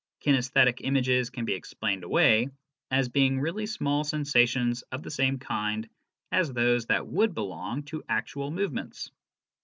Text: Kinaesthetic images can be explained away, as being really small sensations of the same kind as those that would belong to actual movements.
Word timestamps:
Kinaesthetic 0.21 0.79
images 0.79 1.29
can 1.29 1.45
be 1.45 1.53
explained 1.53 2.03
away, 2.03 2.49
as 2.89 3.07
being 3.07 3.39
really 3.39 3.67
small 3.67 4.03
sensations 4.03 4.81
of 4.91 5.03
the 5.03 5.11
same 5.11 5.37
kind 5.37 5.87
as 6.31 6.51
those 6.51 6.87
that 6.87 7.05
would 7.05 7.35
belong 7.35 7.83
to 7.83 8.03
actual 8.09 8.49
movements. 8.49 9.11